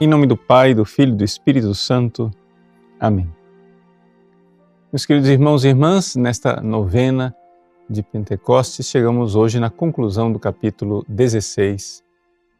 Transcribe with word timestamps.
Em 0.00 0.06
nome 0.06 0.26
do 0.26 0.34
Pai, 0.34 0.72
do 0.72 0.84
Filho 0.86 1.12
e 1.12 1.16
do 1.16 1.24
Espírito 1.24 1.74
Santo. 1.74 2.30
Amém. 2.98 3.30
Meus 4.90 5.04
queridos 5.04 5.28
irmãos 5.28 5.62
e 5.62 5.68
irmãs, 5.68 6.16
nesta 6.16 6.60
novena 6.62 7.36
de 7.88 8.02
Pentecostes, 8.02 8.86
chegamos 8.86 9.36
hoje 9.36 9.60
na 9.60 9.68
conclusão 9.68 10.32
do 10.32 10.38
capítulo 10.38 11.04
16 11.06 12.02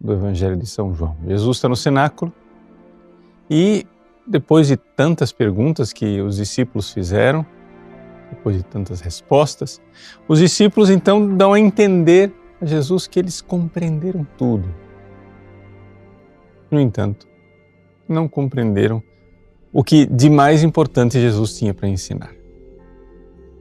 do 0.01 0.13
Evangelho 0.13 0.57
de 0.57 0.67
São 0.67 0.95
João. 0.95 1.17
Jesus 1.27 1.57
está 1.57 1.69
no 1.69 1.77
cenáculo 1.77 2.33
e, 3.49 3.87
depois 4.27 4.69
de 4.69 4.77
tantas 4.77 5.33
perguntas 5.33 5.93
que 5.93 6.21
os 6.21 6.37
discípulos 6.37 6.91
fizeram, 6.91 7.47
depois 8.41 8.57
de 8.57 8.65
tantas 8.65 9.01
respostas, 9.01 9.83
os 10.27 10.39
discípulos 10.39 10.89
então 10.89 11.37
dão 11.37 11.53
a 11.53 11.61
entender 11.61 12.33
a 12.59 12.65
Jesus 12.65 13.07
que 13.07 13.19
eles 13.19 13.43
compreenderam 13.43 14.27
tudo. 14.39 14.75
No 16.71 16.81
entanto, 16.81 17.29
não 18.09 18.27
compreenderam 18.27 19.03
o 19.71 19.85
que 19.85 20.07
de 20.07 20.31
mais 20.31 20.63
importante 20.63 21.21
Jesus 21.21 21.59
tinha 21.59 21.75
para 21.75 21.87
ensinar. 21.87 22.33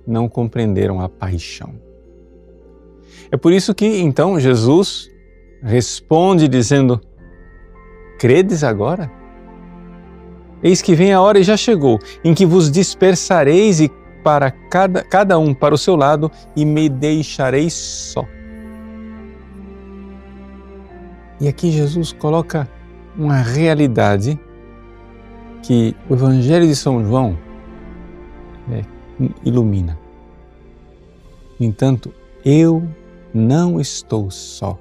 Não 0.08 0.30
compreenderam 0.30 1.02
a 1.02 1.10
paixão. 1.10 1.76
É 3.30 3.36
por 3.36 3.52
isso 3.52 3.76
que 3.76 3.86
então 3.86 4.40
Jesus 4.40 5.12
responde 5.62 6.48
dizendo: 6.48 7.02
Credes 8.18 8.64
agora? 8.64 9.12
Eis 10.64 10.82
que 10.82 10.96
vem 10.96 11.14
a 11.14 11.22
hora 11.22 11.40
e 11.40 11.44
já 11.44 11.56
chegou, 11.56 12.00
em 12.24 12.34
que 12.34 12.46
vos 12.46 12.72
dispersareis 12.72 13.80
e 13.80 13.90
para 14.30 14.52
cada, 14.52 15.04
cada 15.04 15.40
um 15.40 15.56
para 15.56 15.74
o 15.74 15.78
seu 15.78 15.96
lado 15.96 16.32
e 16.56 16.64
me 16.64 16.88
deixareis 16.88 17.74
só. 17.74 18.28
E 21.42 21.48
aqui 21.48 21.72
Jesus 21.72 22.12
coloca 22.12 22.70
uma 23.18 23.38
realidade 23.38 24.40
que 25.64 25.96
o 26.08 26.14
Evangelho 26.14 26.68
de 26.68 26.76
São 26.76 27.04
João 27.04 27.36
é, 28.72 28.84
ilumina. 29.44 29.98
No 31.60 31.66
entanto, 31.66 32.14
eu 32.46 32.88
não 33.34 33.82
estou 33.82 34.30
só, 34.30 34.78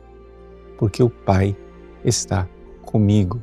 porque 0.77 1.03
o 1.03 1.09
Pai 1.09 1.57
está 2.05 2.47
comigo. 2.83 3.41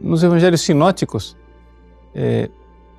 Nos 0.00 0.22
Evangelhos 0.22 0.62
sinóticos, 0.62 1.36
é, 2.14 2.48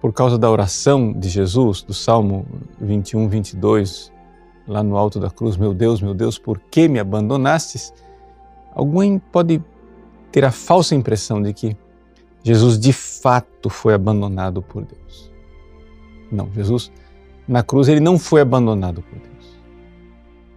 por 0.02 0.14
causa 0.14 0.38
da 0.38 0.50
oração 0.50 1.12
de 1.14 1.30
Jesus, 1.30 1.82
do 1.82 1.94
Salmo 1.94 2.46
21, 2.80 3.28
22, 3.28 4.12
lá 4.68 4.82
no 4.82 4.96
alto 4.96 5.20
da 5.20 5.30
cruz, 5.30 5.58
meu 5.58 5.74
Deus, 5.74 6.02
meu 6.02 6.14
Deus, 6.14 6.38
por 6.38 6.60
que 6.60 6.88
me 6.88 7.00
abandonastes? 7.00 7.94
Alguém 8.74 9.20
pode 9.20 9.62
ter 10.32 10.46
a 10.46 10.52
falsa 10.52 10.96
impressão 10.96 11.42
de 11.42 11.54
que 11.54 11.76
Jesus 12.44 12.80
de 12.80 12.94
fato 12.94 13.70
foi 13.70 13.94
abandonado 13.94 14.62
por 14.62 14.86
Deus. 14.86 15.32
Não, 16.32 16.50
Jesus 16.54 16.92
na 17.50 17.64
cruz 17.64 17.88
ele 17.88 18.00
não 18.00 18.20
foi 18.20 18.42
abandonado 18.42 19.02
por 19.02 19.18
Deus. 19.18 19.60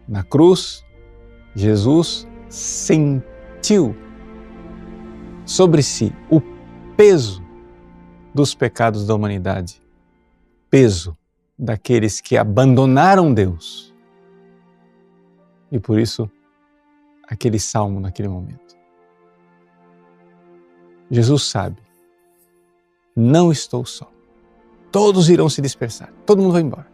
Na 0.07 0.23
cruz, 0.23 0.85
Jesus 1.57 2.29
sentiu 2.51 3.97
sobre 5.47 5.83
si 5.83 6.13
o 6.31 6.41
peso 6.97 7.42
dos 8.35 8.55
pecados 8.55 9.07
da 9.07 9.15
humanidade, 9.15 9.81
peso 10.71 11.17
daqueles 11.59 12.21
que 12.21 12.37
abandonaram 12.37 13.33
Deus. 13.33 13.93
E 15.71 15.79
por 15.79 15.99
isso 15.99 16.31
aquele 17.29 17.59
salmo 17.59 18.01
naquele 18.01 18.29
momento. 18.29 18.77
Jesus 21.11 21.45
sabe, 21.45 21.77
não 23.15 23.53
estou 23.53 23.85
só. 23.85 24.11
Todos 24.91 25.29
irão 25.29 25.49
se 25.49 25.63
dispersar, 25.63 26.13
todo 26.27 26.43
mundo 26.43 26.53
vai 26.53 26.63
embora. 26.63 26.91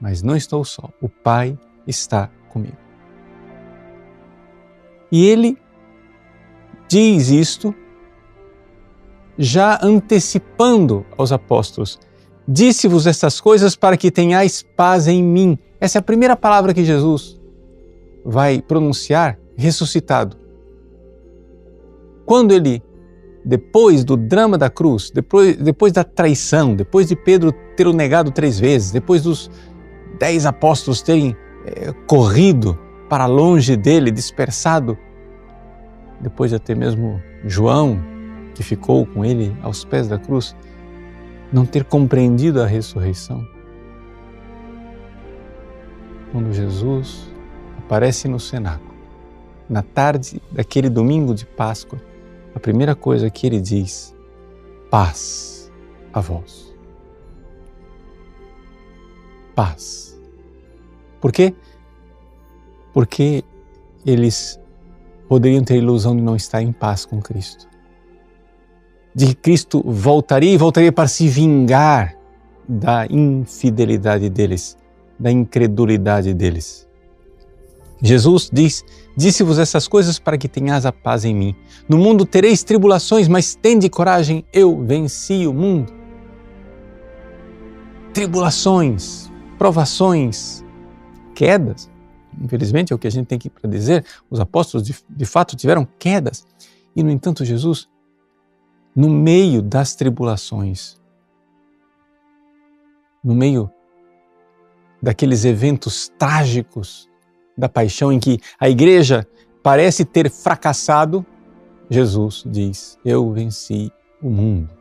Mas 0.00 0.22
não 0.22 0.36
estou 0.36 0.64
só, 0.64 0.90
o 1.00 1.08
Pai 1.08 1.58
está 1.86 2.30
comigo. 2.48 2.76
E 5.12 5.26
ele 5.26 5.58
diz 6.88 7.28
isto 7.28 7.74
já 9.38 9.78
antecipando 9.82 11.04
aos 11.16 11.32
apóstolos: 11.32 11.98
Disse-vos 12.46 13.06
estas 13.06 13.40
coisas 13.40 13.76
para 13.76 13.96
que 13.96 14.10
tenhais 14.10 14.62
paz 14.62 15.06
em 15.06 15.22
mim. 15.22 15.58
Essa 15.80 15.98
é 15.98 16.00
a 16.00 16.02
primeira 16.02 16.36
palavra 16.36 16.74
que 16.74 16.84
Jesus 16.84 17.40
vai 18.24 18.60
pronunciar 18.60 19.38
ressuscitado. 19.56 20.36
Quando 22.26 22.52
ele, 22.52 22.82
depois 23.44 24.04
do 24.04 24.16
drama 24.16 24.58
da 24.58 24.68
cruz, 24.68 25.10
depois, 25.10 25.56
depois 25.56 25.92
da 25.92 26.04
traição, 26.04 26.74
depois 26.74 27.08
de 27.08 27.16
Pedro 27.16 27.52
ter 27.76 27.86
o 27.86 27.92
negado 27.92 28.30
três 28.30 28.58
vezes, 28.58 28.90
depois 28.90 29.22
dos 29.22 29.50
dez 30.18 30.44
apóstolos 30.44 31.02
terem 31.02 31.36
é, 31.64 31.92
corrido 32.06 32.78
para 33.08 33.26
longe 33.26 33.76
dele, 33.76 34.10
dispersado, 34.10 34.96
depois 36.20 36.50
de 36.50 36.56
até 36.56 36.74
mesmo 36.74 37.20
João, 37.44 38.00
que 38.60 38.64
ficou 38.64 39.06
com 39.06 39.24
ele 39.24 39.56
aos 39.62 39.86
pés 39.86 40.06
da 40.06 40.18
cruz, 40.18 40.54
não 41.50 41.64
ter 41.64 41.82
compreendido 41.82 42.62
a 42.62 42.66
ressurreição. 42.66 43.42
Quando 46.30 46.52
Jesus 46.52 47.26
aparece 47.78 48.28
no 48.28 48.38
cenáculo, 48.38 48.94
na 49.66 49.82
tarde 49.82 50.42
daquele 50.52 50.90
domingo 50.90 51.34
de 51.34 51.46
Páscoa, 51.46 51.98
a 52.54 52.60
primeira 52.60 52.94
coisa 52.94 53.30
que 53.30 53.46
ele 53.46 53.62
diz: 53.62 54.14
paz 54.90 55.72
a 56.12 56.20
vós. 56.20 56.76
Paz. 59.54 60.20
Por 61.18 61.32
quê? 61.32 61.54
Porque 62.92 63.42
eles 64.04 64.60
poderiam 65.30 65.64
ter 65.64 65.74
a 65.74 65.78
ilusão 65.78 66.14
de 66.14 66.20
não 66.20 66.36
estar 66.36 66.60
em 66.60 66.72
paz 66.72 67.06
com 67.06 67.22
Cristo. 67.22 67.69
De 69.14 69.26
que 69.26 69.34
Cristo 69.34 69.82
voltaria 69.84 70.52
e 70.52 70.56
voltaria 70.56 70.92
para 70.92 71.08
se 71.08 71.28
vingar 71.28 72.16
da 72.68 73.06
infidelidade 73.10 74.30
deles, 74.30 74.76
da 75.18 75.30
incredulidade 75.30 76.32
deles. 76.32 76.88
Jesus 78.00 78.48
diz: 78.52 78.84
Disse-vos 79.16 79.58
essas 79.58 79.86
coisas 79.86 80.18
para 80.18 80.38
que 80.38 80.48
tenhas 80.48 80.86
a 80.86 80.92
paz 80.92 81.24
em 81.24 81.34
mim. 81.34 81.54
No 81.88 81.98
mundo 81.98 82.24
tereis 82.24 82.62
tribulações, 82.62 83.28
mas 83.28 83.54
tende 83.54 83.88
coragem, 83.90 84.44
eu 84.52 84.82
venci 84.84 85.46
o 85.46 85.52
mundo. 85.52 85.92
Tribulações, 88.14 89.30
provações, 89.58 90.64
quedas. 91.34 91.90
Infelizmente 92.40 92.92
é 92.92 92.96
o 92.96 92.98
que 92.98 93.06
a 93.06 93.10
gente 93.10 93.26
tem 93.26 93.38
para 93.38 93.68
dizer. 93.68 94.04
Os 94.30 94.40
apóstolos 94.40 94.86
de, 94.86 94.94
de 95.08 95.26
fato 95.26 95.54
tiveram 95.54 95.86
quedas. 95.98 96.46
E, 96.96 97.02
no 97.02 97.10
entanto, 97.10 97.44
Jesus, 97.44 97.88
no 98.94 99.08
meio 99.08 99.62
das 99.62 99.94
tribulações, 99.94 101.00
no 103.22 103.34
meio 103.34 103.70
daqueles 105.02 105.44
eventos 105.44 106.08
trágicos 106.18 107.08
da 107.56 107.68
paixão 107.68 108.12
em 108.12 108.18
que 108.18 108.38
a 108.58 108.68
igreja 108.68 109.26
parece 109.62 110.04
ter 110.04 110.30
fracassado, 110.30 111.24
Jesus 111.88 112.44
diz: 112.46 112.98
Eu 113.04 113.32
venci 113.32 113.92
o 114.22 114.30
mundo. 114.30 114.74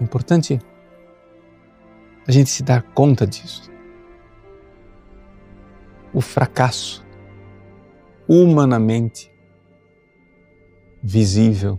É 0.00 0.04
importante 0.04 0.58
a 2.26 2.32
gente 2.32 2.50
se 2.50 2.62
dar 2.62 2.82
conta 2.82 3.26
disso. 3.26 3.70
O 6.12 6.20
fracasso, 6.20 7.04
humanamente 8.28 9.30
visível 11.08 11.78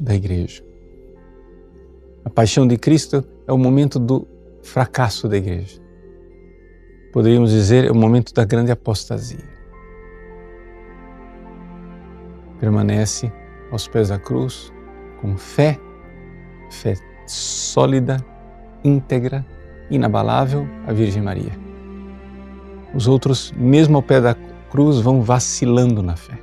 da 0.00 0.14
igreja. 0.14 0.62
A 2.24 2.30
paixão 2.30 2.66
de 2.66 2.76
Cristo 2.76 3.24
é 3.46 3.52
o 3.52 3.58
momento 3.58 3.98
do 3.98 4.26
fracasso 4.62 5.28
da 5.28 5.36
igreja 5.36 5.80
poderíamos 7.12 7.50
dizer, 7.50 7.84
é 7.84 7.90
o 7.90 7.94
momento 7.94 8.32
da 8.32 8.44
grande 8.44 8.70
apostasia. 8.70 9.44
Permanece 12.58 13.32
aos 13.70 13.88
pés 13.88 14.08
da 14.08 14.18
cruz 14.18 14.72
com 15.20 15.36
fé, 15.36 15.78
fé 16.70 16.94
sólida, 17.26 18.24
íntegra, 18.84 19.44
inabalável, 19.90 20.66
a 20.86 20.92
Virgem 20.92 21.22
Maria. 21.22 21.52
Os 22.94 23.06
outros, 23.06 23.52
mesmo 23.56 23.96
ao 23.96 24.02
pé 24.02 24.20
da 24.20 24.34
cruz, 24.70 24.98
vão 25.00 25.22
vacilando 25.22 26.02
na 26.02 26.16
fé. 26.16 26.38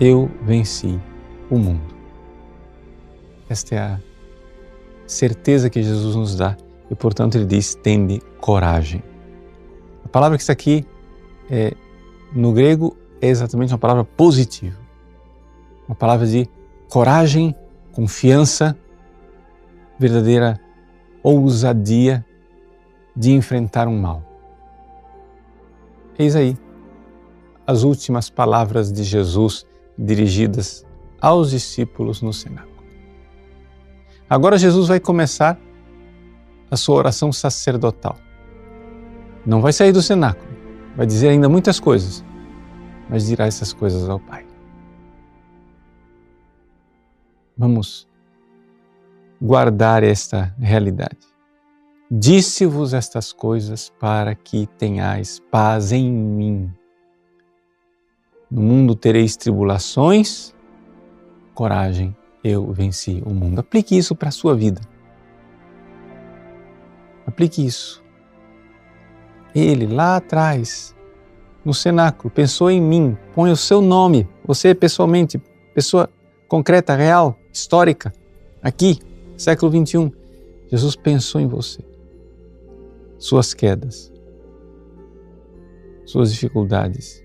Eu 0.00 0.28
venci 0.42 1.00
o 1.48 1.56
mundo. 1.56 1.94
Esta 3.48 3.74
é 3.76 3.78
a 3.78 4.00
certeza 5.06 5.70
que 5.70 5.82
Jesus 5.82 6.16
nos 6.16 6.36
dá 6.36 6.56
e, 6.90 6.94
portanto, 6.96 7.36
ele 7.36 7.44
diz: 7.44 7.76
tende 7.76 8.20
coragem. 8.40 9.02
A 10.04 10.08
palavra 10.08 10.36
que 10.36 10.42
está 10.42 10.52
aqui 10.52 10.84
é, 11.48 11.74
no 12.32 12.52
grego 12.52 12.96
é 13.20 13.28
exatamente 13.28 13.72
uma 13.72 13.78
palavra 13.78 14.04
positiva, 14.04 14.78
uma 15.86 15.94
palavra 15.94 16.26
de 16.26 16.48
coragem, 16.88 17.54
confiança, 17.92 18.76
verdadeira 19.96 20.60
ousadia 21.22 22.26
de 23.14 23.32
enfrentar 23.32 23.86
um 23.86 23.96
mal. 24.00 24.22
Eis 26.18 26.34
aí 26.34 26.56
as 27.64 27.84
últimas 27.84 28.28
palavras 28.28 28.92
de 28.92 29.04
Jesus 29.04 29.64
dirigidas 29.98 30.86
aos 31.20 31.50
discípulos 31.50 32.20
no 32.22 32.32
cenáculo. 32.32 32.74
Agora 34.28 34.58
Jesus 34.58 34.88
vai 34.88 35.00
começar 35.00 35.58
a 36.70 36.76
sua 36.76 36.96
oração 36.96 37.32
sacerdotal. 37.32 38.16
Não 39.46 39.60
vai 39.60 39.72
sair 39.72 39.92
do 39.92 40.02
cenáculo, 40.02 40.50
vai 40.96 41.06
dizer 41.06 41.28
ainda 41.28 41.48
muitas 41.48 41.78
coisas, 41.78 42.24
mas 43.08 43.26
dirá 43.26 43.46
essas 43.46 43.72
coisas 43.72 44.08
ao 44.08 44.18
Pai. 44.18 44.46
Vamos 47.56 48.08
guardar 49.40 50.02
esta 50.02 50.54
realidade. 50.58 51.18
Disse-vos 52.10 52.92
estas 52.94 53.32
coisas 53.32 53.92
para 54.00 54.34
que 54.34 54.66
tenhais 54.78 55.40
paz 55.50 55.92
em 55.92 56.10
mim. 56.10 56.72
Tereis 59.04 59.36
tribulações, 59.36 60.54
coragem, 61.54 62.16
eu 62.42 62.72
venci 62.72 63.22
o 63.26 63.34
mundo. 63.34 63.58
Aplique 63.58 63.94
isso 63.94 64.16
para 64.16 64.30
a 64.30 64.32
sua 64.32 64.56
vida. 64.56 64.80
Aplique 67.26 67.62
isso. 67.62 68.02
Ele 69.54 69.86
lá 69.86 70.16
atrás, 70.16 70.96
no 71.62 71.74
cenáculo, 71.74 72.30
pensou 72.30 72.70
em 72.70 72.80
mim, 72.80 73.14
põe 73.34 73.50
o 73.50 73.56
seu 73.56 73.82
nome, 73.82 74.26
você 74.42 74.74
pessoalmente, 74.74 75.36
pessoa 75.74 76.08
concreta, 76.48 76.96
real, 76.96 77.38
histórica, 77.52 78.10
aqui, 78.62 79.00
século 79.36 79.70
21. 79.70 80.10
Jesus 80.70 80.96
pensou 80.96 81.42
em 81.42 81.46
você, 81.46 81.84
suas 83.18 83.52
quedas, 83.52 84.10
suas 86.06 86.32
dificuldades. 86.32 87.22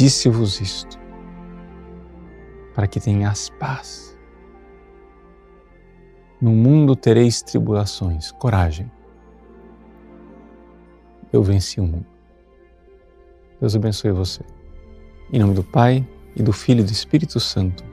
Disse-vos 0.00 0.62
isto 0.62 0.98
para 2.74 2.86
que 2.86 2.98
tenhas 2.98 3.50
paz. 3.60 4.18
No 6.40 6.52
mundo 6.52 6.96
tereis 6.96 7.42
tribulações, 7.42 8.32
coragem. 8.32 8.90
Eu 11.30 11.42
venci 11.42 11.82
o 11.82 11.84
mundo. 11.84 12.06
Deus 13.60 13.76
abençoe 13.76 14.10
você. 14.10 14.42
Em 15.30 15.38
nome 15.38 15.52
do 15.52 15.62
Pai, 15.62 16.08
e 16.34 16.42
do 16.42 16.50
Filho 16.50 16.80
e 16.80 16.84
do 16.84 16.92
Espírito 16.92 17.38
Santo. 17.38 17.84